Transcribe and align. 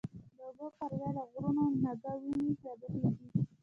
د 0.35 0.39
اوبو 0.45 0.65
پر 0.77 0.89
ځای 0.97 1.09
له 1.17 1.23
غرونو، 1.31 1.63
نګه 1.83 2.11
وینی 2.21 2.49
رابهیږی 2.63 3.29